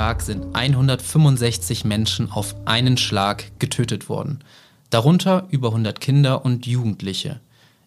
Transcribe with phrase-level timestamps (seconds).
[0.00, 4.42] Tag sind 165 Menschen auf einen Schlag getötet worden,
[4.88, 7.38] darunter über 100 Kinder und Jugendliche.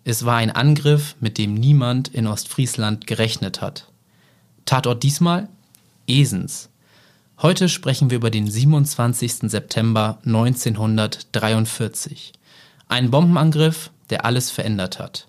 [0.03, 3.87] Es war ein Angriff, mit dem niemand in Ostfriesland gerechnet hat.
[4.65, 5.49] Tatort diesmal
[6.05, 6.69] Esens.
[7.41, 9.49] Heute sprechen wir über den 27.
[9.49, 12.33] September 1943.
[12.89, 15.27] Ein Bombenangriff, der alles verändert hat.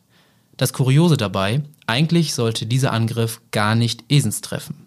[0.59, 4.84] Das Kuriose dabei, eigentlich sollte dieser Angriff gar nicht Esens treffen.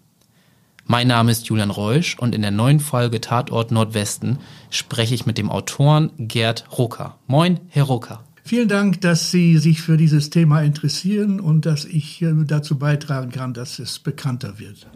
[0.90, 4.38] Mein Name ist Julian Reusch und in der neuen Folge Tatort Nordwesten
[4.70, 7.18] spreche ich mit dem Autoren Gerd Rucker.
[7.26, 8.24] Moin, Herr Rucker.
[8.42, 13.30] Vielen Dank, dass Sie sich für dieses Thema interessieren und dass ich äh, dazu beitragen
[13.30, 14.86] kann, dass es bekannter wird.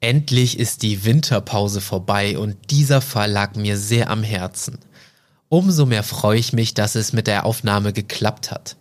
[0.00, 4.80] Endlich ist die Winterpause vorbei und dieser Fall lag mir sehr am Herzen.
[5.48, 8.76] Umso mehr freue ich mich, dass es mit der Aufnahme geklappt hat.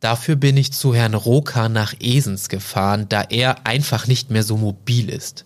[0.00, 4.56] Dafür bin ich zu Herrn Roka nach Esens gefahren, da er einfach nicht mehr so
[4.56, 5.44] mobil ist.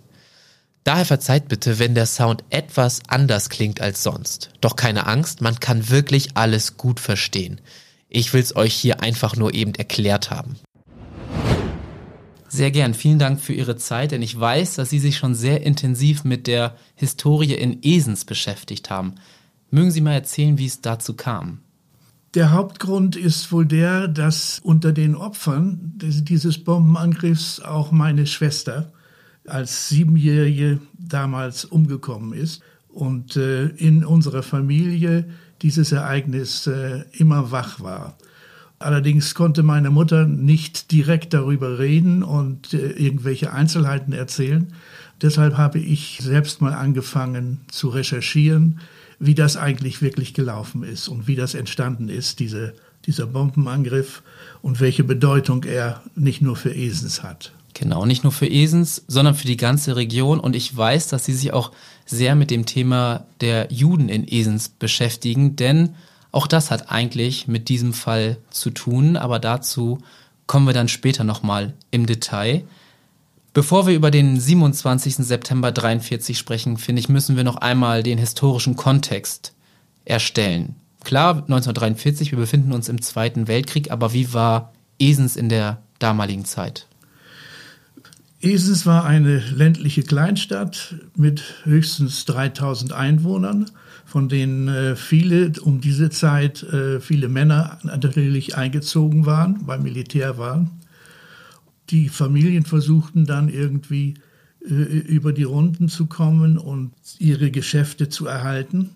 [0.85, 4.51] Daher verzeiht bitte, wenn der Sound etwas anders klingt als sonst.
[4.61, 7.61] Doch keine Angst, man kann wirklich alles gut verstehen.
[8.09, 10.57] Ich will's euch hier einfach nur eben erklärt haben.
[12.49, 15.63] Sehr gern, vielen Dank für Ihre Zeit, denn ich weiß, dass Sie sich schon sehr
[15.63, 19.15] intensiv mit der Historie in Esens beschäftigt haben.
[19.71, 21.62] Mögen Sie mal erzählen, wie es dazu kam?
[22.35, 28.91] Der Hauptgrund ist wohl der, dass unter den Opfern dieses Bombenangriffs auch meine Schwester
[29.47, 35.29] als Siebenjährige damals umgekommen ist und äh, in unserer Familie
[35.61, 38.17] dieses Ereignis äh, immer wach war.
[38.79, 44.73] Allerdings konnte meine Mutter nicht direkt darüber reden und äh, irgendwelche Einzelheiten erzählen.
[45.21, 48.81] Deshalb habe ich selbst mal angefangen zu recherchieren,
[49.23, 52.75] wie das eigentlich wirklich gelaufen ist und wie das entstanden ist, diese,
[53.07, 54.25] dieser Bombenangriff
[54.63, 57.53] und welche Bedeutung er nicht nur für Esens hat.
[57.73, 60.41] Genau, nicht nur für Esens, sondern für die ganze Region.
[60.41, 61.71] Und ich weiß, dass Sie sich auch
[62.05, 65.95] sehr mit dem Thema der Juden in Esens beschäftigen, denn
[66.33, 70.01] auch das hat eigentlich mit diesem Fall zu tun, aber dazu
[70.49, 72.65] kommen wir dann später nochmal im Detail.
[73.55, 75.17] Bevor wir über den 27.
[75.17, 79.53] September 43 sprechen, finde ich, müssen wir noch einmal den historischen Kontext
[80.05, 80.77] erstellen.
[81.05, 86.45] Klar, 1943, wir befinden uns im Zweiten Weltkrieg, aber wie war Esens in der damaligen
[86.45, 86.87] Zeit?
[88.41, 93.71] Esens war eine ländliche Kleinstadt mit höchstens 3000 Einwohnern
[94.13, 100.37] von denen äh, viele um diese Zeit, äh, viele Männer natürlich eingezogen waren, beim Militär
[100.37, 100.71] waren.
[101.91, 104.15] Die Familien versuchten dann irgendwie
[104.65, 108.91] äh, über die Runden zu kommen und ihre Geschäfte zu erhalten.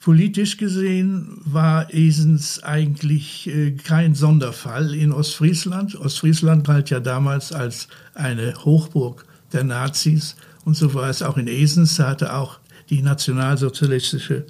[0.00, 5.96] Politisch gesehen war Esens eigentlich äh, kein Sonderfall in Ostfriesland.
[5.96, 11.48] Ostfriesland galt ja damals als eine Hochburg der Nazis und so war es auch in
[11.48, 11.96] Esens.
[11.96, 12.58] Da hatte auch
[12.88, 14.46] die nationalsozialistische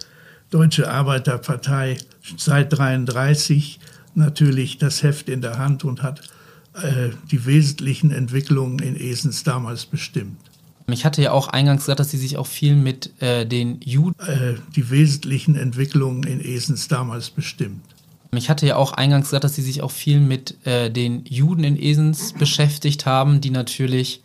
[0.50, 1.98] Deutsche Arbeiterpartei
[2.36, 3.80] seit 1933
[4.14, 6.20] natürlich das Heft in der Hand und hat
[6.82, 10.36] äh, die wesentlichen Entwicklungen in Esens damals bestimmt.
[10.88, 14.14] Ich hatte ja auch eingangs gesagt, dass Sie sich auch viel mit äh, den Juden.
[14.20, 17.82] Äh, die wesentlichen Entwicklungen in Esens damals bestimmt.
[18.32, 21.64] Ich hatte ja auch eingangs gesagt, dass Sie sich auch viel mit äh, den Juden
[21.64, 24.20] in Esens beschäftigt haben, die natürlich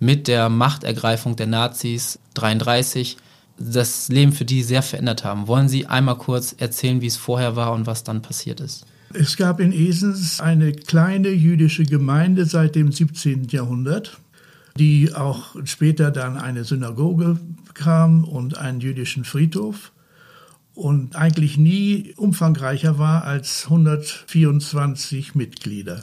[0.00, 3.16] mit der Machtergreifung der Nazis 33
[3.58, 5.46] das Leben für die sehr verändert haben.
[5.46, 8.84] Wollen Sie einmal kurz erzählen, wie es vorher war und was dann passiert ist?
[9.14, 13.48] Es gab in Esens eine kleine jüdische Gemeinde seit dem 17.
[13.48, 14.18] Jahrhundert,
[14.78, 19.92] die auch später dann eine Synagoge bekam und einen jüdischen Friedhof
[20.74, 26.00] und eigentlich nie umfangreicher war als 124 Mitglieder.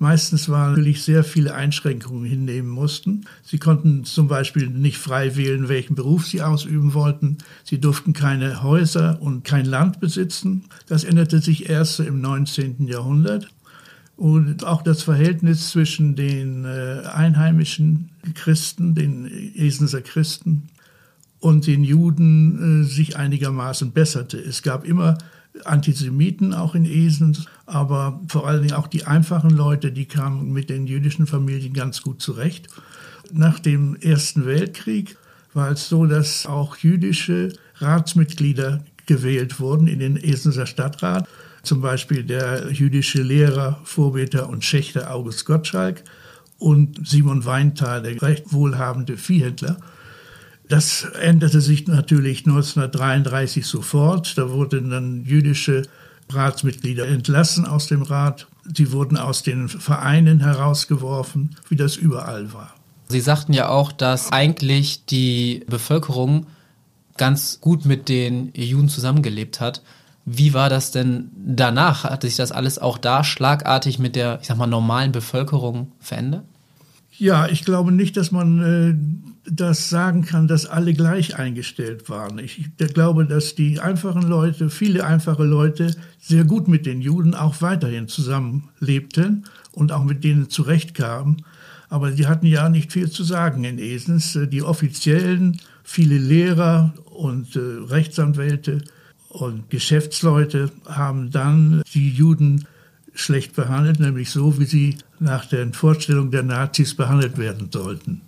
[0.00, 3.24] Meistens waren natürlich sehr viele Einschränkungen hinnehmen mussten.
[3.42, 7.38] Sie konnten zum Beispiel nicht frei wählen, welchen Beruf sie ausüben wollten.
[7.64, 10.64] Sie durften keine Häuser und kein Land besitzen.
[10.86, 12.86] Das änderte sich erst im 19.
[12.86, 13.48] Jahrhundert.
[14.16, 20.68] Und auch das Verhältnis zwischen den äh, einheimischen Christen, den Esenser Christen
[21.40, 24.38] und den Juden äh, sich einigermaßen besserte.
[24.38, 25.18] Es gab immer
[25.64, 30.70] Antisemiten auch in Esen, aber vor allen Dingen auch die einfachen Leute, die kamen mit
[30.70, 32.68] den jüdischen Familien ganz gut zurecht.
[33.32, 35.16] Nach dem Ersten Weltkrieg
[35.54, 41.28] war es so, dass auch jüdische Ratsmitglieder gewählt wurden in den Esenser Stadtrat.
[41.62, 46.02] Zum Beispiel der jüdische Lehrer, Vorbeter und Schächter August Gottschalk
[46.58, 49.78] und Simon Weinthal, der recht wohlhabende Viehhändler.
[50.68, 54.36] Das änderte sich natürlich 1933 sofort.
[54.36, 55.82] Da wurden dann jüdische
[56.30, 58.46] Ratsmitglieder entlassen aus dem Rat.
[58.74, 62.74] Sie wurden aus den Vereinen herausgeworfen, wie das überall war.
[63.08, 66.46] Sie sagten ja auch, dass eigentlich die Bevölkerung
[67.16, 69.82] ganz gut mit den Juden zusammengelebt hat.
[70.26, 72.04] Wie war das denn danach?
[72.04, 76.44] Hat sich das alles auch da schlagartig mit der, ich sag mal, normalen Bevölkerung verändert?
[77.18, 78.94] Ja, ich glaube nicht, dass man äh,
[79.50, 82.38] das sagen kann, dass alle gleich eingestellt waren.
[82.38, 87.34] Ich, ich glaube, dass die einfachen Leute, viele einfache Leute, sehr gut mit den Juden
[87.34, 91.44] auch weiterhin zusammenlebten und auch mit denen zurechtkamen.
[91.88, 94.38] Aber die hatten ja nicht viel zu sagen in Esens.
[94.52, 98.82] Die Offiziellen, viele Lehrer und äh, Rechtsanwälte
[99.28, 102.66] und Geschäftsleute haben dann die Juden
[103.20, 108.20] schlecht behandelt, nämlich so, wie sie nach den Vorstellungen der Nazis behandelt werden sollten.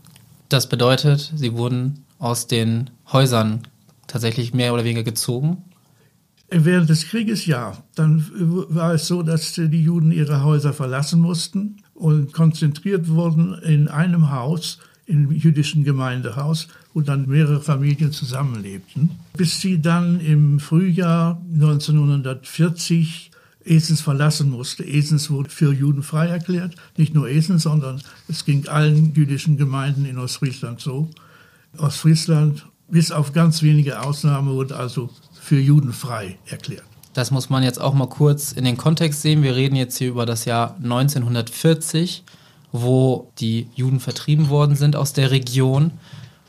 [0.49, 3.63] Das bedeutet, sie wurden aus den Häusern
[4.07, 5.59] tatsächlich mehr oder weniger gezogen?
[6.51, 7.79] Während des Krieges ja.
[7.95, 8.27] Dann
[8.69, 14.33] war es so, dass die Juden ihre Häuser verlassen mussten und konzentriert wurden in einem
[14.33, 23.30] Haus, im jüdischen Gemeindehaus, wo dann mehrere Familien zusammenlebten, bis sie dann im Frühjahr 1940
[23.65, 24.85] Esens verlassen musste.
[24.85, 26.75] Esens wurde für Juden frei erklärt.
[26.97, 31.09] Nicht nur Esens, sondern es ging allen jüdischen Gemeinden in Ostfriesland so.
[31.77, 35.11] Ostfriesland, bis auf ganz wenige Ausnahmen, wurde also
[35.41, 36.85] für Juden frei erklärt.
[37.13, 39.43] Das muss man jetzt auch mal kurz in den Kontext sehen.
[39.43, 42.23] Wir reden jetzt hier über das Jahr 1940,
[42.73, 45.93] wo die Juden vertrieben worden sind aus der Region.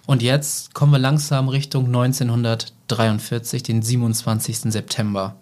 [0.05, 4.71] Und jetzt kommen wir langsam Richtung 1943, den 27.
[4.71, 5.35] September.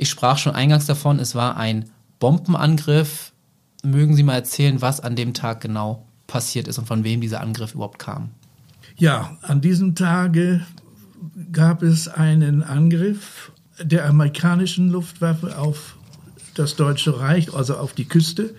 [0.00, 3.34] Ich sprach schon eingangs davon, es war ein Bombenangriff.
[3.84, 7.42] Mögen Sie mal erzählen, was an dem Tag genau passiert ist und von wem dieser
[7.42, 8.30] Angriff überhaupt kam?
[8.96, 10.64] Ja, an diesem Tage
[11.52, 15.98] gab es einen Angriff der amerikanischen Luftwaffe auf
[16.54, 18.54] das Deutsche Reich, also auf die Küste.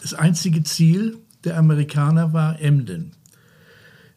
[0.00, 3.16] Das einzige Ziel der Amerikaner war Emden.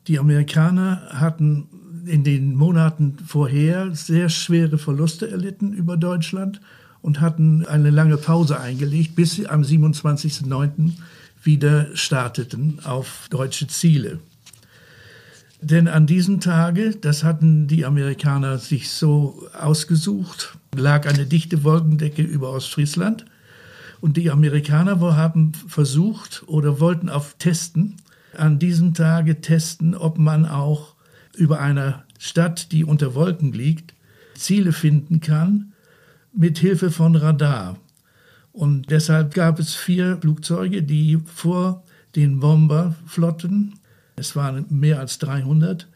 [0.06, 1.70] Die Amerikaner hatten
[2.08, 6.62] in den Monaten vorher sehr schwere Verluste erlitten über Deutschland
[7.02, 10.94] und hatten eine lange Pause eingelegt, bis sie am 27.09.
[11.44, 14.20] wieder starteten auf deutsche Ziele.
[15.62, 22.22] Denn an diesem Tage, das hatten die Amerikaner sich so ausgesucht, lag eine dichte Wolkendecke
[22.22, 23.26] über Ostfriesland.
[24.00, 27.96] Und die Amerikaner haben versucht oder wollten auf testen,
[28.38, 30.94] an diesem Tage testen, ob man auch
[31.38, 33.94] über einer Stadt, die unter Wolken liegt,
[34.36, 35.74] Ziele finden kann
[36.34, 37.78] mit Hilfe von Radar.
[38.52, 41.84] Und deshalb gab es vier Flugzeuge, die vor
[42.16, 43.76] den Bomberflotten,
[44.16, 45.88] es waren mehr als 300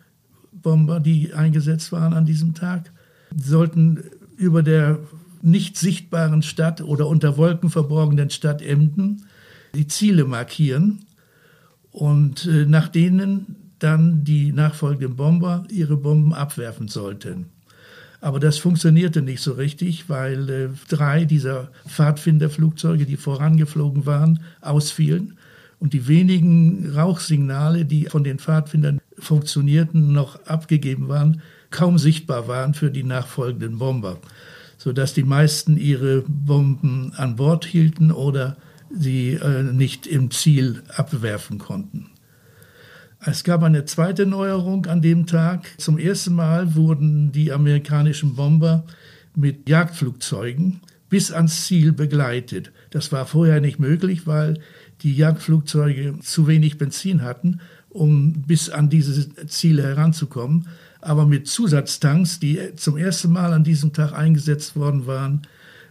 [0.52, 2.92] Bomber, die eingesetzt waren an diesem Tag,
[3.36, 4.04] sollten
[4.38, 5.00] über der
[5.42, 9.26] nicht sichtbaren Stadt oder unter Wolken verborgenen Stadt Emden
[9.74, 11.06] die Ziele markieren
[11.92, 17.48] und äh, nach denen dann die nachfolgenden Bomber ihre Bomben abwerfen sollten.
[18.22, 25.38] Aber das funktionierte nicht so richtig, weil äh, drei dieser Pfadfinderflugzeuge, die vorangeflogen waren, ausfielen
[25.80, 31.42] und die wenigen Rauchsignale, die von den Pfadfindern funktionierten, noch abgegeben waren,
[31.72, 34.20] kaum sichtbar waren für die nachfolgenden Bomber,
[34.78, 38.56] sodass die meisten ihre Bomben an Bord hielten oder
[38.92, 42.11] sie äh, nicht im Ziel abwerfen konnten.
[43.24, 45.68] Es gab eine zweite Neuerung an dem Tag.
[45.78, 48.84] Zum ersten Mal wurden die amerikanischen Bomber
[49.36, 52.72] mit Jagdflugzeugen bis ans Ziel begleitet.
[52.90, 54.60] Das war vorher nicht möglich, weil
[55.02, 57.60] die Jagdflugzeuge zu wenig Benzin hatten,
[57.90, 60.68] um bis an diese Ziele heranzukommen.
[61.00, 65.44] Aber mit Zusatztanks, die zum ersten Mal an diesem Tag eingesetzt worden waren,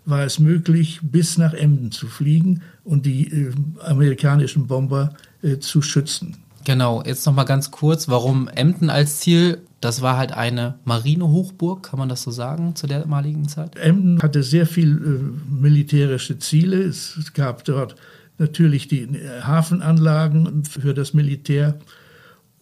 [0.05, 5.81] war es möglich, bis nach Emden zu fliegen und die äh, amerikanischen Bomber äh, zu
[5.81, 6.37] schützen.
[6.65, 9.63] Genau, jetzt nochmal ganz kurz, warum Emden als Ziel?
[9.81, 13.77] Das war halt eine Marinehochburg, kann man das so sagen, zu der damaligen Zeit?
[13.77, 16.83] Emden hatte sehr viel äh, militärische Ziele.
[16.83, 17.97] Es gab dort
[18.37, 21.79] natürlich die äh, Hafenanlagen für das Militär.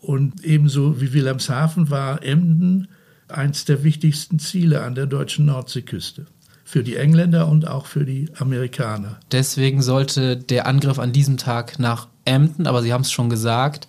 [0.00, 2.88] Und ebenso wie Wilhelmshaven war Emden
[3.28, 6.26] eins der wichtigsten Ziele an der deutschen Nordseeküste.
[6.64, 9.18] Für die Engländer und auch für die Amerikaner.
[9.32, 13.88] Deswegen sollte der Angriff an diesem Tag nach Emden, aber Sie haben es schon gesagt,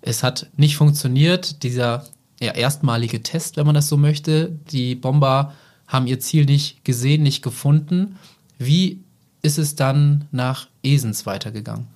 [0.00, 1.62] es hat nicht funktioniert.
[1.62, 2.04] Dieser
[2.40, 4.58] ja, erstmalige Test, wenn man das so möchte.
[4.70, 5.54] Die Bomber
[5.86, 8.16] haben ihr Ziel nicht gesehen, nicht gefunden.
[8.58, 9.02] Wie
[9.42, 11.86] ist es dann nach Esens weitergegangen?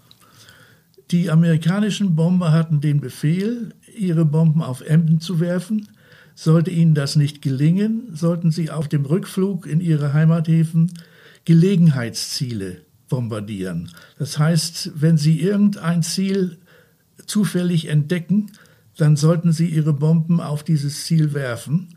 [1.10, 5.88] Die amerikanischen Bomber hatten den Befehl, ihre Bomben auf Emden zu werfen.
[6.34, 10.90] Sollte ihnen das nicht gelingen, sollten sie auf dem Rückflug in ihre Heimathäfen
[11.44, 12.80] Gelegenheitsziele
[13.12, 13.90] bombardieren.
[14.18, 16.56] Das heißt, wenn sie irgendein Ziel
[17.26, 18.52] zufällig entdecken,
[18.96, 21.88] dann sollten sie ihre Bomben auf dieses Ziel werfen.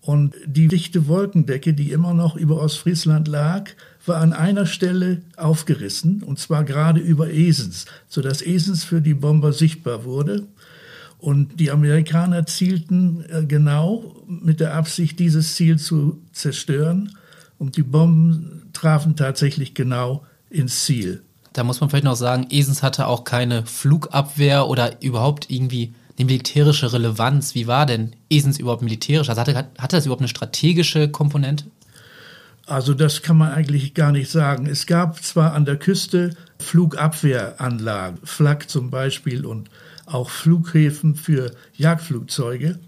[0.00, 3.68] Und die dichte Wolkendecke, die immer noch über Ostfriesland lag,
[4.06, 9.52] war an einer Stelle aufgerissen, und zwar gerade über Esens, sodass Esens für die Bomber
[9.52, 10.46] sichtbar wurde.
[11.18, 17.14] Und die Amerikaner zielten äh, genau mit der Absicht, dieses Ziel zu zerstören.
[17.58, 20.24] Und die Bomben trafen tatsächlich genau
[20.56, 21.22] ins Ziel.
[21.52, 26.26] Da muss man vielleicht noch sagen, Esens hatte auch keine Flugabwehr oder überhaupt irgendwie eine
[26.26, 27.54] militärische Relevanz.
[27.54, 29.28] Wie war denn Esens überhaupt militärisch?
[29.28, 31.64] Also hatte, hatte das überhaupt eine strategische Komponente?
[32.66, 34.66] Also das kann man eigentlich gar nicht sagen.
[34.66, 39.70] Es gab zwar an der Küste Flugabwehranlagen, Flak zum Beispiel und
[40.04, 42.78] auch Flughäfen für Jagdflugzeuge.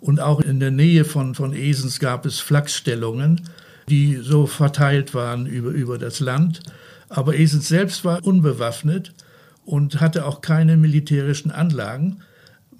[0.00, 3.40] Und auch in der Nähe von, von Esens gab es Flakstellungen,
[3.88, 6.60] die so verteilt waren über, über das Land.
[7.08, 9.14] Aber Esens selbst war unbewaffnet
[9.64, 12.18] und hatte auch keine militärischen Anlagen.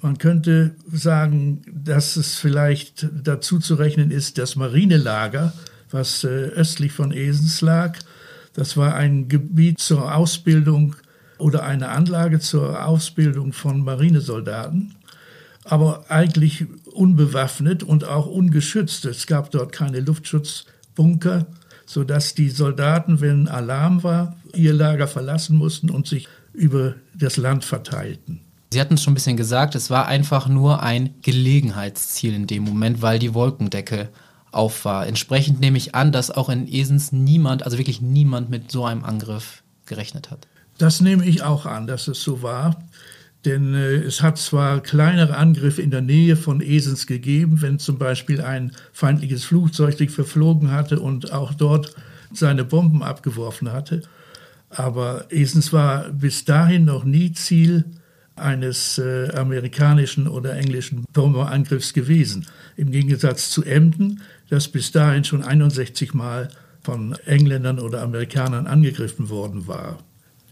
[0.01, 5.53] Man könnte sagen, dass es vielleicht dazu zu rechnen ist, das Marinelager,
[5.91, 7.99] was äh, östlich von Esens lag.
[8.53, 10.97] Das war ein Gebiet zur Ausbildung
[11.39, 14.95] oder eine Anlage zur Ausbildung von Marinesoldaten,
[15.65, 19.05] aber eigentlich unbewaffnet und auch ungeschützt.
[19.05, 21.47] Es gab dort keine Luftschutzbunker,
[21.87, 27.65] sodass die Soldaten, wenn Alarm war, ihr Lager verlassen mussten und sich über das Land
[27.65, 28.41] verteilten.
[28.73, 32.65] Sie hatten es schon ein bisschen gesagt, es war einfach nur ein Gelegenheitsziel in dem
[32.65, 34.09] Moment, weil die Wolkendecke
[34.51, 35.07] auf war.
[35.07, 39.05] Entsprechend nehme ich an, dass auch in Esens niemand, also wirklich niemand mit so einem
[39.05, 40.49] Angriff gerechnet hat.
[40.79, 42.77] Das nehme ich auch an, dass es so war.
[43.47, 47.97] Denn äh, es hat zwar kleinere Angriffe in der Nähe von Esens gegeben, wenn zum
[47.97, 51.95] Beispiel ein feindliches Flugzeug sich verflogen hatte und auch dort
[52.33, 54.03] seine Bomben abgeworfen hatte.
[54.69, 57.85] Aber Esens war bis dahin noch nie Ziel
[58.35, 62.47] eines äh, amerikanischen oder englischen Bomberangriffs gewesen.
[62.77, 66.49] Im Gegensatz zu Emden, das bis dahin schon 61 Mal
[66.83, 69.99] von Engländern oder Amerikanern angegriffen worden war.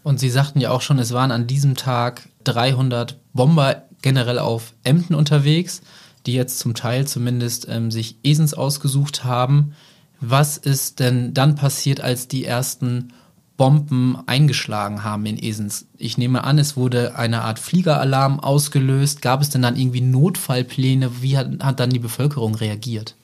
[0.05, 4.75] Und Sie sagten ja auch schon, es waren an diesem Tag 300 Bomber generell auf
[4.85, 5.81] Emden unterwegs,
[6.27, 9.75] die jetzt zum Teil zumindest ähm, sich Esens ausgesucht haben.
[10.21, 13.13] Was ist denn dann passiert, als die ersten
[13.57, 15.87] Bomben eingeschlagen haben in Esens.
[15.97, 19.23] Ich nehme an, es wurde eine Art Fliegeralarm ausgelöst.
[19.23, 21.23] Gab es denn dann irgendwie Notfallpläne?
[21.23, 23.15] Wie hat, hat dann die Bevölkerung reagiert?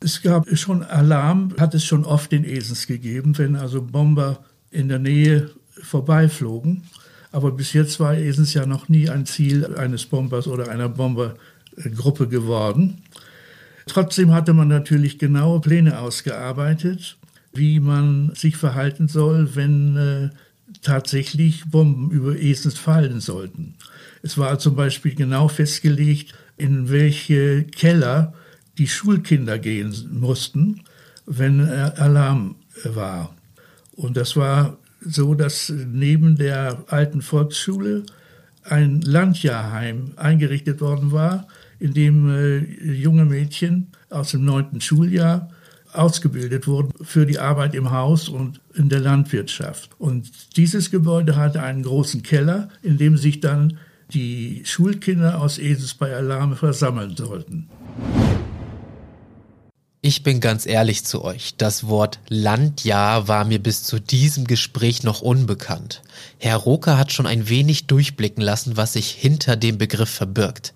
[0.00, 4.88] Es gab schon Alarm, hat es schon oft in Esens gegeben, wenn also Bomber in
[4.88, 5.50] der Nähe
[5.82, 6.84] vorbeiflogen.
[7.32, 12.28] Aber bis jetzt war Esens ja noch nie ein Ziel eines Bombers oder einer Bombergruppe
[12.28, 13.02] geworden.
[13.86, 17.16] Trotzdem hatte man natürlich genaue Pläne ausgearbeitet
[17.56, 20.30] wie man sich verhalten soll, wenn äh,
[20.82, 23.74] tatsächlich Bomben über Esens fallen sollten.
[24.22, 28.34] Es war zum Beispiel genau festgelegt, in welche Keller
[28.78, 30.82] die Schulkinder gehen mussten,
[31.26, 33.34] wenn äh, Alarm war.
[33.96, 38.04] Und das war so, dass neben der alten Volksschule
[38.62, 41.46] ein Landjahrheim eingerichtet worden war,
[41.78, 42.58] in dem äh,
[42.92, 45.50] junge Mädchen aus dem neunten Schuljahr
[45.92, 49.90] ausgebildet wurden für die Arbeit im Haus und in der Landwirtschaft.
[49.98, 53.78] Und dieses Gebäude hatte einen großen Keller, in dem sich dann
[54.12, 57.68] die Schulkinder aus Esens bei Alarme versammeln sollten.
[60.06, 65.02] Ich bin ganz ehrlich zu euch, das Wort Landjahr war mir bis zu diesem Gespräch
[65.02, 66.02] noch unbekannt.
[66.38, 70.74] Herr Roker hat schon ein wenig durchblicken lassen, was sich hinter dem Begriff verbirgt.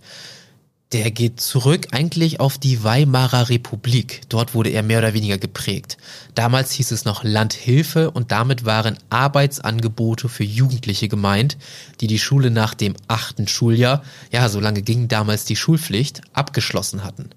[0.91, 4.23] Der geht zurück eigentlich auf die Weimarer Republik.
[4.29, 5.97] Dort wurde er mehr oder weniger geprägt.
[6.35, 11.57] Damals hieß es noch Landhilfe und damit waren Arbeitsangebote für Jugendliche gemeint,
[12.01, 17.05] die die Schule nach dem achten Schuljahr, ja, so lange ging damals die Schulpflicht, abgeschlossen
[17.05, 17.31] hatten.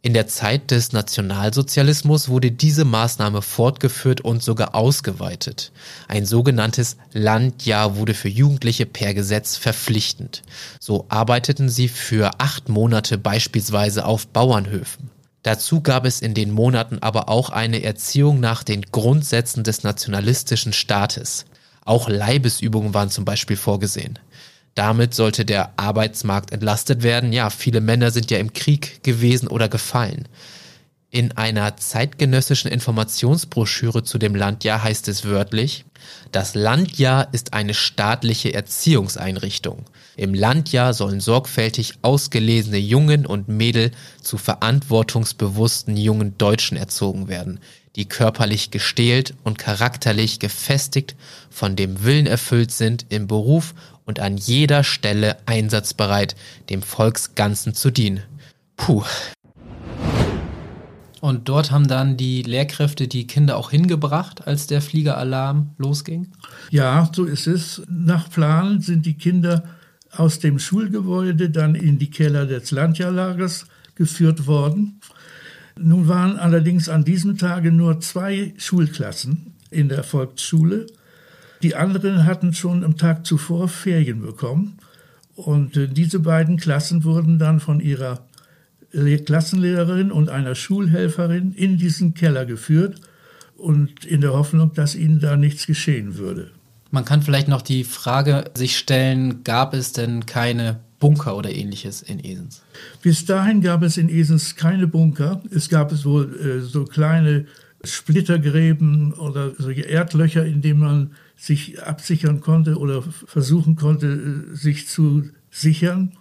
[0.00, 5.72] In der Zeit des Nationalsozialismus wurde diese Maßnahme fortgeführt und sogar ausgeweitet.
[6.06, 10.42] Ein sogenanntes Landjahr wurde für Jugendliche per Gesetz verpflichtend.
[10.78, 15.10] So arbeiteten sie für acht Monate beispielsweise auf Bauernhöfen.
[15.42, 20.72] Dazu gab es in den Monaten aber auch eine Erziehung nach den Grundsätzen des nationalistischen
[20.72, 21.44] Staates.
[21.84, 24.18] Auch Leibesübungen waren zum Beispiel vorgesehen.
[24.78, 27.32] Damit sollte der Arbeitsmarkt entlastet werden.
[27.32, 30.28] Ja, viele Männer sind ja im Krieg gewesen oder gefallen.
[31.10, 35.84] In einer zeitgenössischen Informationsbroschüre zu dem Landjahr heißt es wörtlich,
[36.30, 39.86] das Landjahr ist eine staatliche Erziehungseinrichtung.
[40.14, 43.90] Im Landjahr sollen sorgfältig ausgelesene Jungen und Mädel
[44.22, 47.58] zu verantwortungsbewussten jungen Deutschen erzogen werden,
[47.96, 51.16] die körperlich gestählt und charakterlich gefestigt
[51.50, 53.74] von dem Willen erfüllt sind, im Beruf
[54.08, 56.34] und an jeder Stelle einsatzbereit,
[56.70, 58.22] dem Volksganzen zu dienen.
[58.76, 59.04] Puh,
[61.20, 66.28] und dort haben dann die Lehrkräfte die Kinder auch hingebracht, als der Fliegeralarm losging?
[66.70, 67.82] Ja, so ist es.
[67.88, 69.64] Nach Plan sind die Kinder
[70.12, 75.00] aus dem Schulgebäude dann in die Keller des Landjahrlagers geführt worden.
[75.76, 80.86] Nun waren allerdings an diesem Tage nur zwei Schulklassen in der Volksschule.
[81.62, 84.78] Die anderen hatten schon am Tag zuvor Ferien bekommen.
[85.34, 88.26] Und äh, diese beiden Klassen wurden dann von ihrer
[88.90, 93.00] Klassenlehrerin und einer Schulhelferin in diesen Keller geführt
[93.56, 96.50] und in der Hoffnung, dass ihnen da nichts geschehen würde.
[96.90, 102.02] Man kann vielleicht noch die Frage sich stellen, gab es denn keine Bunker oder ähnliches
[102.02, 102.62] in Esens?
[103.02, 105.42] Bis dahin gab es in Esens keine Bunker.
[105.50, 107.46] Es gab es wohl äh, so kleine
[107.84, 114.88] Splittergräben oder solche Erdlöcher, in denen man sich absichern konnte oder versuchen konnte, äh, sich
[114.88, 116.12] zu sichern.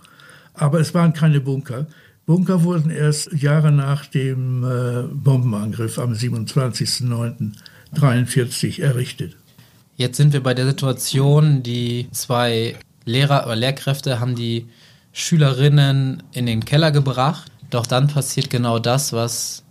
[0.54, 1.88] Aber es waren keine Bunker.
[2.26, 9.36] Bunker wurden erst Jahre nach dem äh, Bombenangriff am 27.09.43 errichtet.
[9.96, 14.68] Jetzt sind wir bei der Situation, die zwei Lehrer oder Lehrkräfte haben die
[15.14, 17.52] Schülerinnen in den Keller gebracht.
[17.72, 19.64] Doch dann passiert genau das, was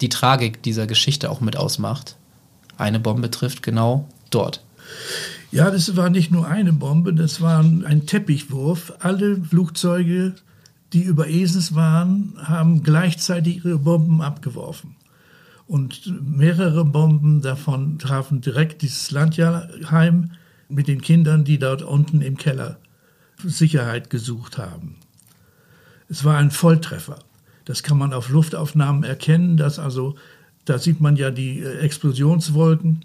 [0.00, 2.16] die Tragik dieser Geschichte auch mit ausmacht.
[2.76, 4.64] Eine Bombe trifft genau dort.
[5.50, 8.92] Ja, das war nicht nur eine Bombe, das war ein Teppichwurf.
[9.00, 10.34] Alle Flugzeuge
[10.92, 14.96] die über Esens waren, haben gleichzeitig ihre Bomben abgeworfen.
[15.66, 20.30] Und mehrere Bomben davon trafen direkt dieses Landheim
[20.70, 22.78] mit den Kindern, die dort unten im Keller
[23.44, 24.96] Sicherheit gesucht haben.
[26.08, 27.18] Es war ein Volltreffer.
[27.66, 30.16] Das kann man auf Luftaufnahmen erkennen, dass also,
[30.64, 33.04] da sieht man ja die äh, Explosionswolken,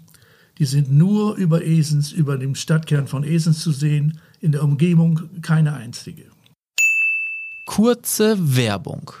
[0.58, 5.20] die sind nur über Esens, über dem Stadtkern von Esens zu sehen, in der Umgebung
[5.42, 6.24] keine einzige.
[7.66, 9.12] Kurze Werbung.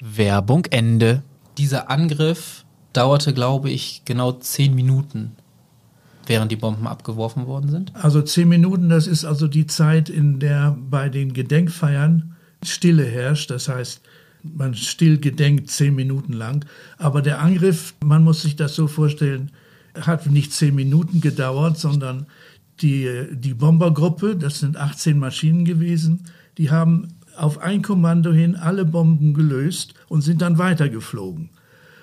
[0.00, 1.22] Werbung Ende.
[1.58, 5.32] Dieser Angriff dauerte, glaube ich, genau zehn Minuten,
[6.26, 7.94] während die Bomben abgeworfen worden sind.
[7.94, 13.50] Also zehn Minuten, das ist also die Zeit, in der bei den Gedenkfeiern Stille herrscht.
[13.50, 14.00] Das heißt,
[14.42, 16.64] man still gedenkt zehn Minuten lang.
[16.98, 19.50] Aber der Angriff, man muss sich das so vorstellen,
[20.00, 22.26] hat nicht zehn Minuten gedauert, sondern
[22.80, 26.24] die, die Bombergruppe, das sind 18 Maschinen gewesen,
[26.58, 31.50] die haben auf ein Kommando hin alle Bomben gelöst und sind dann weitergeflogen.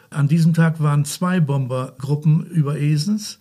[0.09, 3.39] An diesem Tag waren zwei Bombergruppen über Esens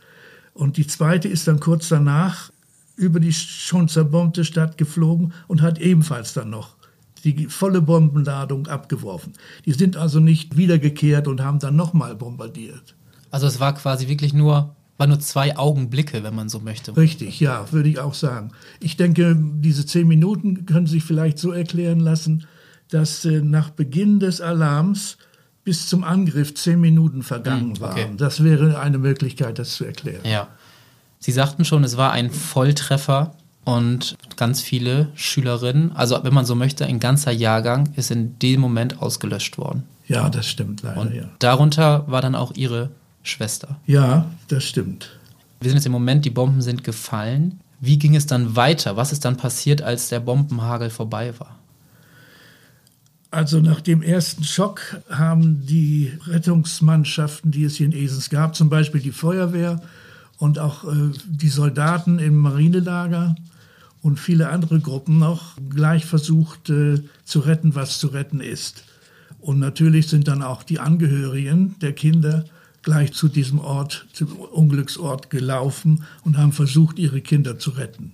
[0.54, 2.50] und die zweite ist dann kurz danach
[2.96, 6.76] über die schon zerbombte Stadt geflogen und hat ebenfalls dann noch
[7.24, 9.32] die volle Bombenladung abgeworfen.
[9.64, 12.94] Die sind also nicht wiedergekehrt und haben dann nochmal bombardiert.
[13.30, 16.94] Also es war quasi wirklich nur war nur zwei Augenblicke, wenn man so möchte.
[16.94, 18.52] Richtig, ja, würde ich auch sagen.
[18.80, 22.46] Ich denke, diese zehn Minuten können sich vielleicht so erklären lassen,
[22.90, 25.16] dass äh, nach Beginn des Alarms
[25.64, 28.02] bis zum Angriff zehn Minuten vergangen hm, okay.
[28.02, 28.16] waren.
[28.18, 30.20] Das wäre eine Möglichkeit, das zu erklären.
[30.24, 30.48] Ja.
[31.18, 36.54] Sie sagten schon, es war ein Volltreffer und ganz viele Schülerinnen, also wenn man so
[36.54, 39.84] möchte, ein ganzer Jahrgang ist in dem Moment ausgelöscht worden.
[40.08, 41.00] Ja, das stimmt leider.
[41.00, 41.24] Und ja.
[41.38, 42.90] darunter war dann auch ihre
[43.22, 43.78] Schwester.
[43.86, 45.18] Ja, das stimmt.
[45.60, 47.60] Wir sind jetzt im Moment, die Bomben sind gefallen.
[47.80, 48.96] Wie ging es dann weiter?
[48.96, 51.58] Was ist dann passiert, als der Bombenhagel vorbei war?
[53.30, 58.68] Also nach dem ersten Schock haben die Rettungsmannschaften, die es hier in Esens gab, zum
[58.68, 59.80] Beispiel die Feuerwehr
[60.38, 63.36] und auch äh, die Soldaten im Marinelager
[64.02, 68.84] und viele andere Gruppen noch gleich versucht äh, zu retten, was zu retten ist.
[69.40, 72.46] Und natürlich sind dann auch die Angehörigen der Kinder
[72.82, 78.12] gleich zu diesem Ort, zum Unglücksort gelaufen und haben versucht, ihre Kinder zu retten.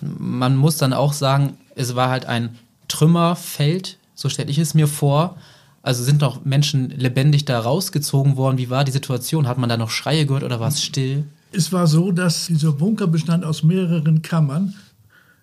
[0.00, 2.56] Man muss dann auch sagen, es war halt ein
[2.88, 5.36] Trümmerfeld, so stelle ich es mir vor.
[5.82, 8.58] Also sind noch Menschen lebendig da rausgezogen worden.
[8.58, 9.48] Wie war die Situation?
[9.48, 11.24] Hat man da noch Schreie gehört oder war es still?
[11.50, 14.74] Es war so, dass dieser Bunker bestand aus mehreren Kammern,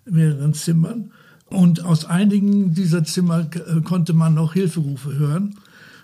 [0.04, 1.12] mehreren Zimmern.
[1.46, 5.56] Und aus einigen dieser Zimmer äh, konnte man noch Hilferufe hören.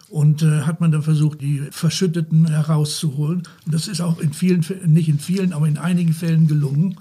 [0.08, 3.42] Und äh, hat man dann versucht, die Verschütteten herauszuholen.
[3.64, 6.96] Und das ist auch in vielen, nicht in vielen, aber in einigen Fällen gelungen,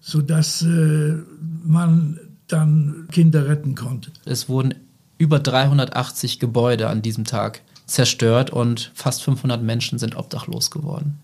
[0.00, 1.16] sodass äh,
[1.64, 4.10] man dann Kinder retten konnte.
[4.24, 4.74] Es wurden
[5.18, 11.18] über 380 Gebäude an diesem Tag zerstört und fast 500 Menschen sind obdachlos geworden.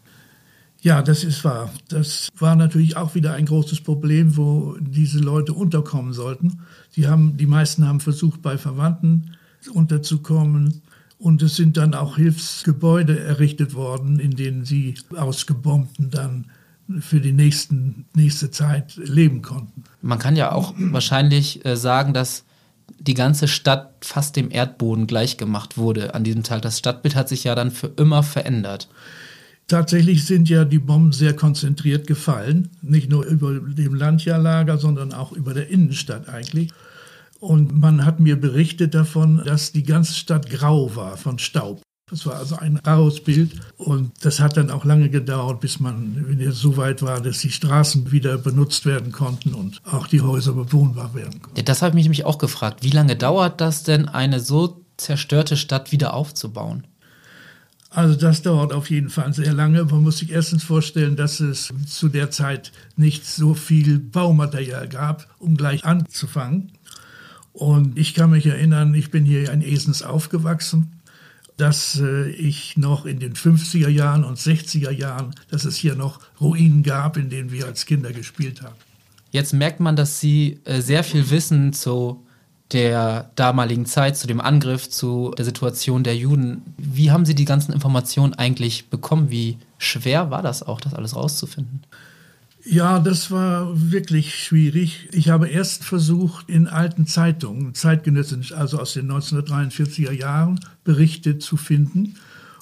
[0.82, 1.70] Ja, das ist wahr.
[1.88, 6.60] Das war natürlich auch wieder ein großes Problem, wo diese Leute unterkommen sollten.
[6.94, 9.36] Die, haben, die meisten haben versucht, bei Verwandten
[9.72, 10.82] unterzukommen.
[11.18, 16.46] Und es sind dann auch Hilfsgebäude errichtet worden, in denen sie ausgebombten dann
[17.00, 19.84] für die nächsten, nächste Zeit leben konnten.
[20.02, 22.44] Man kann ja auch wahrscheinlich äh, sagen, dass
[22.98, 26.62] die ganze Stadt fast dem Erdboden gleichgemacht wurde an diesem Tag.
[26.62, 28.88] Das Stadtbild hat sich ja dann für immer verändert.
[29.68, 35.32] Tatsächlich sind ja die Bomben sehr konzentriert gefallen, nicht nur über dem Landjahrlager, sondern auch
[35.32, 36.70] über der Innenstadt eigentlich.
[37.40, 41.82] Und man hat mir berichtet davon, dass die ganze Stadt grau war von Staub.
[42.08, 46.38] Das war also ein raues Bild und das hat dann auch lange gedauert, bis man
[46.50, 51.14] so weit war, dass die Straßen wieder benutzt werden konnten und auch die Häuser bewohnbar
[51.16, 51.56] werden konnten.
[51.56, 52.84] Ja, das habe ich mich nämlich auch gefragt.
[52.84, 56.86] Wie lange dauert das denn, eine so zerstörte Stadt wieder aufzubauen?
[57.90, 59.84] Also das dauert auf jeden Fall sehr lange.
[59.84, 65.26] Man muss sich erstens vorstellen, dass es zu der Zeit nicht so viel Baumaterial gab,
[65.38, 66.70] um gleich anzufangen.
[67.56, 70.96] Und ich kann mich erinnern, ich bin hier in Esens aufgewachsen
[71.56, 76.20] dass äh, ich noch in den 50er Jahren und 60er Jahren, dass es hier noch
[76.40, 78.76] Ruinen gab, in denen wir als Kinder gespielt haben.
[79.30, 82.22] Jetzt merkt man, dass Sie äh, sehr viel wissen zu
[82.72, 86.62] der damaligen Zeit, zu dem Angriff, zu der Situation der Juden.
[86.76, 89.30] Wie haben Sie die ganzen Informationen eigentlich bekommen?
[89.30, 91.82] Wie schwer war das auch, das alles rauszufinden?
[92.68, 95.08] Ja, das war wirklich schwierig.
[95.12, 101.56] Ich habe erst versucht, in alten Zeitungen, zeitgenössisch, also aus den 1943er Jahren, Berichte zu
[101.56, 102.16] finden.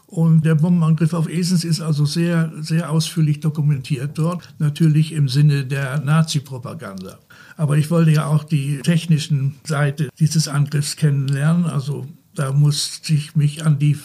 [0.07, 5.65] Und der Bombenangriff auf Esens ist also sehr, sehr ausführlich dokumentiert dort, natürlich im Sinne
[5.65, 7.19] der Nazi-Propaganda.
[7.57, 11.65] Aber ich wollte ja auch die technischen Seite dieses Angriffs kennenlernen.
[11.65, 13.97] Also da musste ich mich an die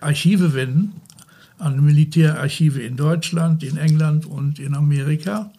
[0.00, 0.94] Archive wenden
[1.62, 5.50] an Militärarchive in Deutschland, in England und in Amerika.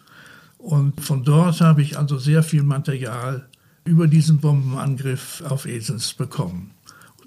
[0.58, 3.48] Und von dort habe ich also sehr viel Material
[3.86, 6.72] über diesen Bombenangriff auf Esens bekommen.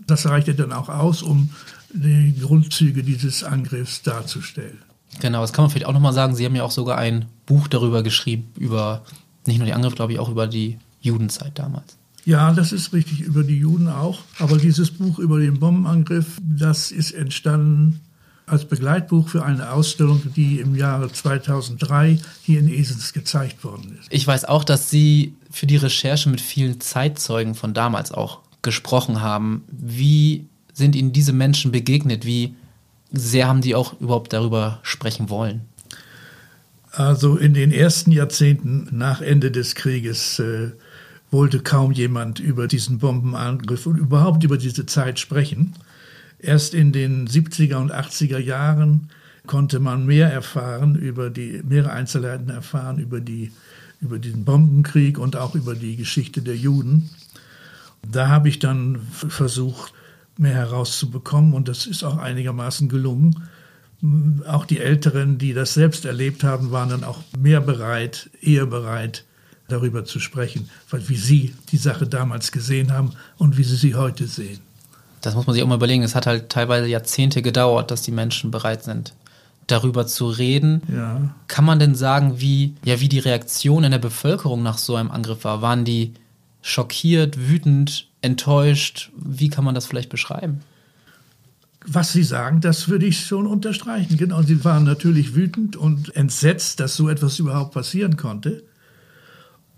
[0.06, 1.50] Das reichte dann auch aus, um
[1.92, 4.78] die Grundzüge dieses Angriffs darzustellen.
[5.20, 6.34] Genau, das kann man vielleicht auch nochmal sagen.
[6.34, 9.02] Sie haben ja auch sogar ein Buch darüber geschrieben, über
[9.46, 11.96] nicht nur den Angriff, glaube ich, auch über die Judenzeit damals.
[12.24, 14.20] Ja, das ist richtig, über die Juden auch.
[14.38, 18.00] Aber dieses Buch über den Bombenangriff, das ist entstanden
[18.46, 24.06] als Begleitbuch für eine Ausstellung, die im Jahre 2003 hier in Esens gezeigt worden ist.
[24.10, 29.20] Ich weiß auch, dass Sie für die Recherche mit vielen Zeitzeugen von damals auch gesprochen
[29.20, 29.64] haben.
[29.68, 32.24] Wie sind Ihnen diese Menschen begegnet?
[32.24, 32.54] Wie
[33.10, 35.62] sehr haben die auch überhaupt darüber sprechen wollen?
[36.92, 40.70] Also in den ersten Jahrzehnten nach Ende des Krieges äh,
[41.30, 45.74] wollte kaum jemand über diesen Bombenangriff und überhaupt über diese Zeit sprechen.
[46.46, 49.08] Erst in den 70er und 80er Jahren
[49.48, 53.50] konnte man mehr erfahren über die, mehrere Einzelheiten erfahren über die,
[54.00, 57.10] über diesen Bombenkrieg und auch über die Geschichte der Juden.
[58.08, 59.92] Da habe ich dann versucht,
[60.36, 63.42] mehr herauszubekommen und das ist auch einigermaßen gelungen.
[64.46, 69.24] Auch die Älteren, die das selbst erlebt haben, waren dann auch mehr bereit, eher bereit,
[69.66, 74.28] darüber zu sprechen, wie sie die Sache damals gesehen haben und wie sie sie heute
[74.28, 74.60] sehen
[75.26, 78.12] das muss man sich auch mal überlegen, es hat halt teilweise Jahrzehnte gedauert, dass die
[78.12, 79.12] Menschen bereit sind,
[79.66, 80.82] darüber zu reden.
[80.92, 81.34] Ja.
[81.48, 85.10] Kann man denn sagen, wie, ja, wie die Reaktion in der Bevölkerung nach so einem
[85.10, 85.62] Angriff war?
[85.62, 86.14] Waren die
[86.62, 89.10] schockiert, wütend, enttäuscht?
[89.16, 90.60] Wie kann man das vielleicht beschreiben?
[91.84, 94.16] Was Sie sagen, das würde ich schon unterstreichen.
[94.16, 98.62] Genau, Sie waren natürlich wütend und entsetzt, dass so etwas überhaupt passieren konnte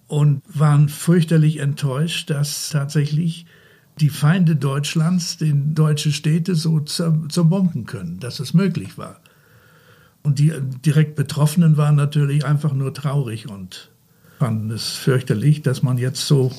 [0.07, 3.47] und waren fürchterlich enttäuscht, dass tatsächlich
[4.01, 9.21] die Feinde Deutschlands den deutsche Städte so zerbomben können, dass es möglich war.
[10.23, 10.53] Und die
[10.85, 13.91] direkt Betroffenen waren natürlich einfach nur traurig und
[14.39, 16.53] fanden es fürchterlich, dass man jetzt so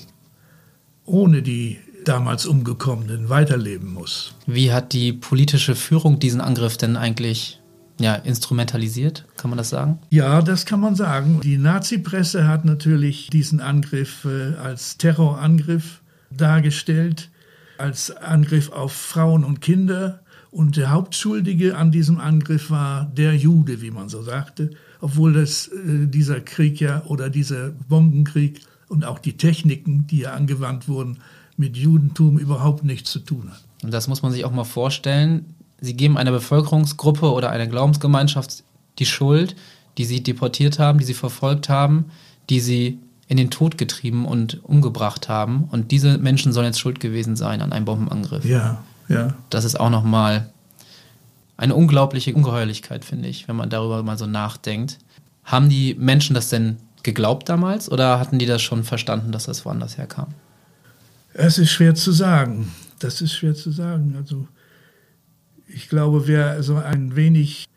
[1.05, 4.33] ohne die damals Umgekommenen weiterleben muss.
[4.45, 7.59] Wie hat die politische Führung diesen Angriff denn eigentlich
[7.99, 9.25] ja, instrumentalisiert?
[9.37, 9.99] Kann man das sagen?
[10.09, 11.41] Ja, das kann man sagen.
[11.43, 17.29] Die Nazi-Presse hat natürlich diesen Angriff äh, als Terrorangriff dargestellt
[17.77, 20.21] als Angriff auf Frauen und Kinder.
[20.51, 25.67] Und der Hauptschuldige an diesem Angriff war der Jude, wie man so sagte, obwohl das,
[25.67, 31.19] äh, dieser Krieg ja oder dieser Bombenkrieg und auch die Techniken, die ja angewandt wurden,
[31.55, 33.63] mit Judentum überhaupt nichts zu tun hat.
[33.83, 35.53] Und das muss man sich auch mal vorstellen.
[35.79, 38.63] Sie geben einer Bevölkerungsgruppe oder einer Glaubensgemeinschaft
[38.97, 39.55] die Schuld,
[39.97, 42.05] die sie deportiert haben, die sie verfolgt haben,
[42.49, 45.65] die sie in den Tod getrieben und umgebracht haben.
[45.71, 48.43] Und diese Menschen sollen jetzt schuld gewesen sein an einem Bombenangriff.
[48.43, 49.35] Ja, ja.
[49.51, 50.49] Das ist auch nochmal
[51.55, 54.97] eine unglaubliche Ungeheuerlichkeit, finde ich, wenn man darüber mal so nachdenkt.
[55.43, 59.63] Haben die Menschen das denn geglaubt damals oder hatten die das schon verstanden, dass das
[59.63, 60.33] woanders herkam?
[61.33, 62.73] Es ist schwer zu sagen.
[62.97, 64.15] Das ist schwer zu sagen.
[64.17, 64.47] Also
[65.67, 67.67] ich glaube, wer so ein wenig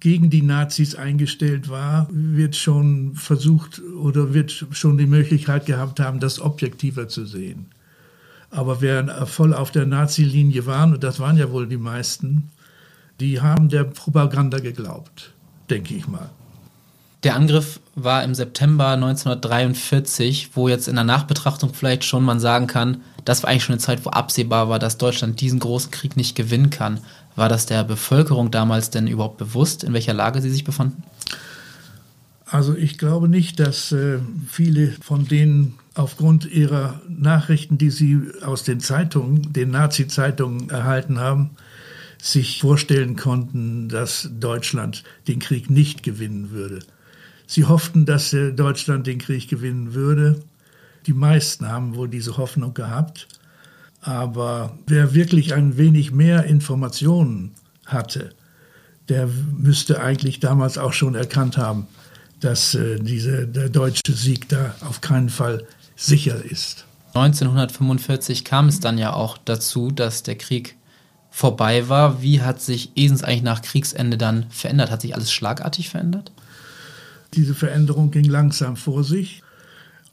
[0.00, 6.20] gegen die Nazis eingestellt war, wird schon versucht oder wird schon die Möglichkeit gehabt haben,
[6.20, 7.66] das objektiver zu sehen.
[8.50, 12.50] Aber wer voll auf der Nazi-Linie waren, und das waren ja wohl die meisten,
[13.20, 15.32] die haben der Propaganda geglaubt,
[15.68, 16.30] denke ich mal.
[17.22, 22.66] Der Angriff war im September 1943, wo jetzt in der Nachbetrachtung vielleicht schon man sagen
[22.66, 26.16] kann, das war eigentlich schon eine Zeit, wo absehbar war, dass Deutschland diesen großen Krieg
[26.16, 27.00] nicht gewinnen kann.
[27.36, 31.02] War das der Bevölkerung damals denn überhaupt bewusst, in welcher Lage sie sich befanden?
[32.46, 38.64] Also ich glaube nicht, dass äh, viele von denen aufgrund ihrer Nachrichten, die sie aus
[38.64, 41.50] den Zeitungen, den Nazi-Zeitungen erhalten haben,
[42.20, 46.80] sich vorstellen konnten, dass Deutschland den Krieg nicht gewinnen würde.
[47.46, 50.40] Sie hofften, dass äh, Deutschland den Krieg gewinnen würde.
[51.06, 53.28] Die meisten haben wohl diese Hoffnung gehabt.
[54.00, 57.54] Aber wer wirklich ein wenig mehr Informationen
[57.86, 58.34] hatte,
[59.08, 61.86] der müsste eigentlich damals auch schon erkannt haben,
[62.38, 66.86] dass äh, diese, der deutsche Sieg da auf keinen Fall sicher ist.
[67.14, 70.76] 1945 kam es dann ja auch dazu, dass der Krieg
[71.30, 72.22] vorbei war.
[72.22, 74.90] Wie hat sich Esens eigentlich nach Kriegsende dann verändert?
[74.90, 76.32] Hat sich alles schlagartig verändert?
[77.34, 79.42] Diese Veränderung ging langsam vor sich,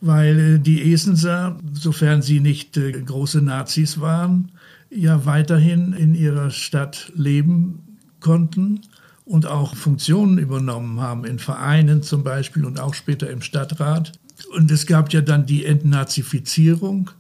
[0.02, 4.52] weil äh, die Esenser, sofern sie nicht äh, große Nazis waren,
[4.90, 8.82] ja weiterhin in ihrer Stadt leben konnten
[9.26, 14.14] und auch Funktionen übernommen haben, in Vereinen zum Beispiel und auch später im Stadtrat.
[14.56, 17.12] Und es gab ja dann die Entnazifizierung.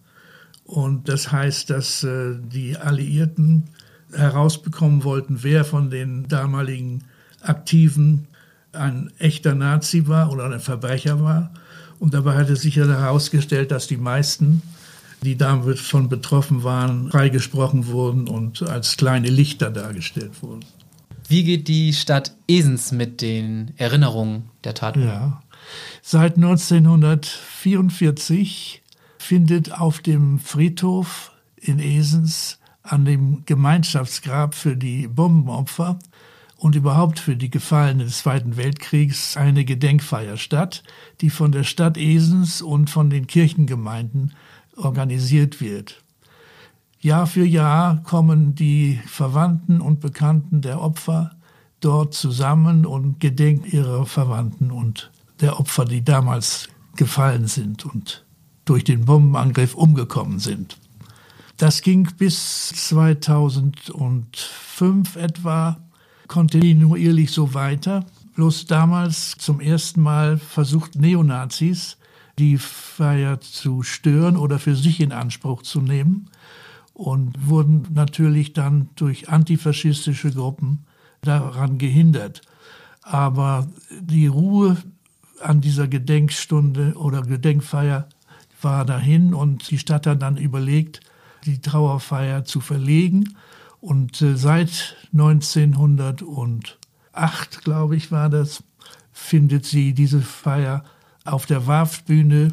[0.63, 3.63] Und das heißt, dass äh, die Alliierten
[4.13, 7.03] herausbekommen wollten, wer von den damaligen
[7.41, 8.27] Aktiven
[8.71, 11.51] ein echter Nazi war oder ein Verbrecher war.
[11.99, 14.61] Und dabei hatte sich ja herausgestellt, dass die meisten,
[15.23, 20.63] die davon betroffen waren, freigesprochen wurden und als kleine Lichter dargestellt wurden.
[21.27, 25.03] Wie geht die Stadt Esens mit den Erinnerungen der Tat um?
[25.03, 25.41] Ja.
[26.01, 28.81] Seit 1944
[29.17, 35.99] findet auf dem Friedhof in Esens an dem Gemeinschaftsgrab für die Bombenopfer
[36.57, 40.83] und überhaupt für die Gefallenen des Zweiten Weltkriegs eine Gedenkfeier statt,
[41.21, 44.33] die von der Stadt Esens und von den Kirchengemeinden
[44.75, 46.01] organisiert wird.
[46.99, 51.35] Jahr für Jahr kommen die Verwandten und Bekannten der Opfer
[51.79, 58.25] dort zusammen und gedenken ihrer Verwandten und der Opfer, die damals gefallen sind und
[58.65, 60.79] durch den Bombenangriff umgekommen sind.
[61.57, 65.77] Das ging bis 2005 etwa
[66.27, 68.05] kontinuierlich so weiter.
[68.35, 71.97] Bloß damals zum ersten Mal versucht Neonazis,
[72.37, 76.29] die Feier zu stören oder für sich in Anspruch zu nehmen
[76.93, 80.85] und wurden natürlich dann durch antifaschistische Gruppen
[81.21, 82.41] daran gehindert.
[83.01, 84.77] Aber die Ruhe
[85.41, 88.07] an dieser Gedenkstunde oder Gedenkfeier
[88.61, 90.99] war dahin und die Stadt hat dann überlegt,
[91.45, 93.35] die Trauerfeier zu verlegen
[93.87, 98.61] und äh, seit 1908, glaube ich, war das,
[99.13, 100.83] findet sie diese Feier
[101.23, 102.51] auf der Warftbühne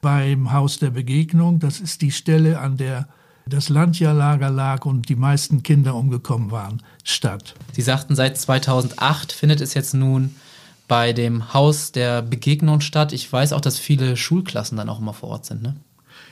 [0.00, 1.58] beim Haus der Begegnung.
[1.58, 3.08] Das ist die Stelle, an der
[3.44, 7.54] das Landjahrlager lag und die meisten Kinder umgekommen waren, statt.
[7.72, 10.34] Sie sagten, seit 2008 findet es jetzt nun
[10.88, 13.12] bei dem Haus der Begegnung statt.
[13.12, 15.76] Ich weiß auch, dass viele Schulklassen dann auch immer vor Ort sind, ne?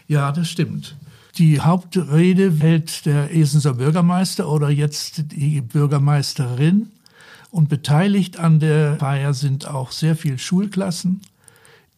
[0.06, 0.96] Ja, das stimmt.
[1.38, 6.90] Die Hauptrede hält der Esenser Bürgermeister oder jetzt die Bürgermeisterin.
[7.52, 11.22] Und beteiligt an der Feier sind auch sehr viele Schulklassen,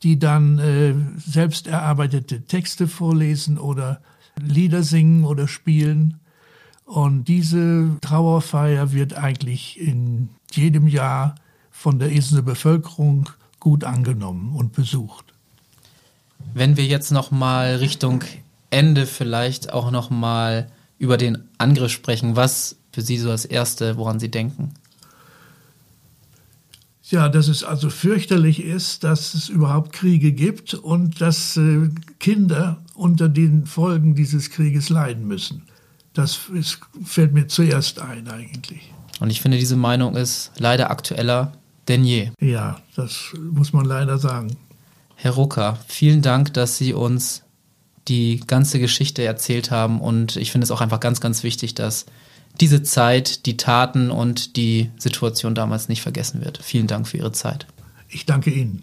[0.03, 4.03] die dann äh, selbst erarbeitete Texte vorlesen oder
[4.39, 6.21] Lieder singen oder spielen.
[6.85, 11.35] Und diese Trauerfeier wird eigentlich in jedem Jahr
[11.71, 15.33] von der Esener Bevölkerung gut angenommen und besucht.
[16.53, 18.23] Wenn wir jetzt noch mal Richtung
[18.71, 22.37] Ende vielleicht auch noch mal über den Angriff sprechen.
[22.37, 24.75] Was für Sie so das Erste, woran Sie denken?
[27.05, 31.89] Ja, dass es also fürchterlich ist, dass es überhaupt Kriege gibt und dass äh,
[32.21, 35.63] Kinder unter den Folgen dieses Krieges leiden müssen.
[36.13, 38.93] Das ist, fällt mir zuerst ein eigentlich.
[39.19, 41.53] Und ich finde, diese Meinung ist leider aktueller
[41.91, 42.31] denn je.
[42.41, 44.57] Ja, das muss man leider sagen.
[45.17, 47.43] Herr Rucker, vielen Dank, dass Sie uns
[48.11, 52.07] die ganze Geschichte erzählt haben und ich finde es auch einfach ganz, ganz wichtig, dass
[52.61, 56.59] diese Zeit, die Taten und die Situation damals nicht vergessen wird.
[56.63, 57.67] Vielen Dank für Ihre Zeit.
[58.09, 58.83] Ich danke Ihnen.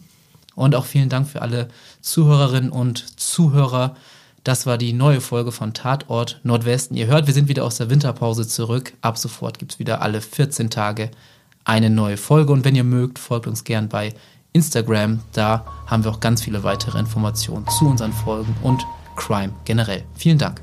[0.56, 1.68] Und auch vielen Dank für alle
[2.02, 3.96] Zuhörerinnen und Zuhörer.
[4.44, 6.96] Das war die neue Folge von Tatort Nordwesten.
[6.96, 8.94] Ihr hört, wir sind wieder aus der Winterpause zurück.
[9.02, 11.12] Ab sofort gibt es wieder alle 14 Tage
[11.66, 12.54] eine neue Folge.
[12.54, 14.14] Und wenn ihr mögt, folgt uns gern bei
[14.54, 15.20] Instagram.
[15.34, 18.84] Da haben wir auch ganz viele weitere Informationen zu unseren Folgen und
[19.18, 20.04] Crime generell.
[20.16, 20.62] Vielen Dank.